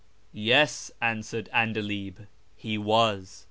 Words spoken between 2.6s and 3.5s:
was."